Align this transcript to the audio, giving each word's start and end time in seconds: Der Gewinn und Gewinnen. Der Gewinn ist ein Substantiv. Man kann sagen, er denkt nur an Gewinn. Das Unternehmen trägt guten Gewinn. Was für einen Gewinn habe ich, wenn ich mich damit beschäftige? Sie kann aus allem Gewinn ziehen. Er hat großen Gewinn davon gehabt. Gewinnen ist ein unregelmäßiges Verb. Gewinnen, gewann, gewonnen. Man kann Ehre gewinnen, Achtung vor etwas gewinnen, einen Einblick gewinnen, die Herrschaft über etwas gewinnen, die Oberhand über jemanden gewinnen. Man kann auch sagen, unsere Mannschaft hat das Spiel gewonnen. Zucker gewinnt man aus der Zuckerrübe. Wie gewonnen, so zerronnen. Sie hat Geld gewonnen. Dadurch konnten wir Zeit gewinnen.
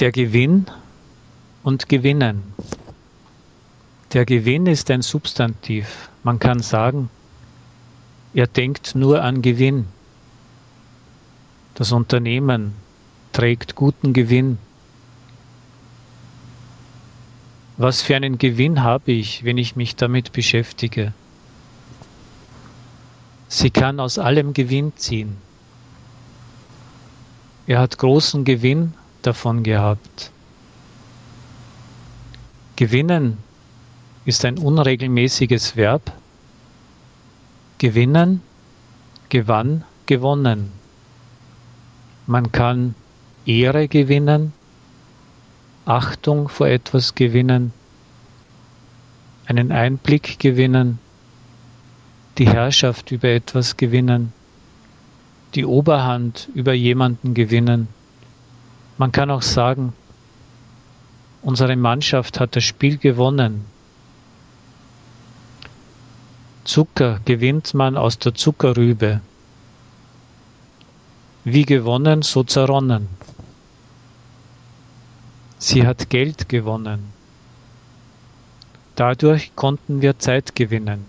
Der 0.00 0.12
Gewinn 0.12 0.64
und 1.62 1.90
Gewinnen. 1.90 2.54
Der 4.14 4.24
Gewinn 4.24 4.64
ist 4.64 4.90
ein 4.90 5.02
Substantiv. 5.02 6.08
Man 6.22 6.38
kann 6.38 6.60
sagen, 6.60 7.10
er 8.32 8.46
denkt 8.46 8.94
nur 8.94 9.22
an 9.22 9.42
Gewinn. 9.42 9.84
Das 11.74 11.92
Unternehmen 11.92 12.72
trägt 13.34 13.74
guten 13.74 14.14
Gewinn. 14.14 14.56
Was 17.76 18.00
für 18.00 18.16
einen 18.16 18.38
Gewinn 18.38 18.82
habe 18.82 19.12
ich, 19.12 19.44
wenn 19.44 19.58
ich 19.58 19.76
mich 19.76 19.96
damit 19.96 20.32
beschäftige? 20.32 21.12
Sie 23.48 23.68
kann 23.68 24.00
aus 24.00 24.18
allem 24.18 24.54
Gewinn 24.54 24.94
ziehen. 24.96 25.36
Er 27.66 27.80
hat 27.80 27.98
großen 27.98 28.46
Gewinn 28.46 28.94
davon 29.22 29.62
gehabt. 29.62 30.30
Gewinnen 32.76 33.38
ist 34.24 34.44
ein 34.44 34.58
unregelmäßiges 34.58 35.76
Verb. 35.76 36.12
Gewinnen, 37.78 38.42
gewann, 39.28 39.84
gewonnen. 40.06 40.72
Man 42.26 42.52
kann 42.52 42.94
Ehre 43.46 43.88
gewinnen, 43.88 44.52
Achtung 45.84 46.48
vor 46.48 46.68
etwas 46.68 47.14
gewinnen, 47.14 47.72
einen 49.46 49.72
Einblick 49.72 50.38
gewinnen, 50.38 50.98
die 52.38 52.46
Herrschaft 52.46 53.10
über 53.10 53.28
etwas 53.28 53.76
gewinnen, 53.76 54.32
die 55.54 55.64
Oberhand 55.64 56.48
über 56.54 56.72
jemanden 56.72 57.34
gewinnen. 57.34 57.88
Man 59.00 59.12
kann 59.12 59.30
auch 59.30 59.40
sagen, 59.40 59.94
unsere 61.40 61.74
Mannschaft 61.74 62.38
hat 62.38 62.54
das 62.54 62.64
Spiel 62.64 62.98
gewonnen. 62.98 63.64
Zucker 66.64 67.18
gewinnt 67.24 67.72
man 67.72 67.96
aus 67.96 68.18
der 68.18 68.34
Zuckerrübe. 68.34 69.22
Wie 71.44 71.64
gewonnen, 71.64 72.20
so 72.20 72.42
zerronnen. 72.44 73.08
Sie 75.56 75.86
hat 75.86 76.10
Geld 76.10 76.50
gewonnen. 76.50 77.14
Dadurch 78.96 79.56
konnten 79.56 80.02
wir 80.02 80.18
Zeit 80.18 80.54
gewinnen. 80.54 81.06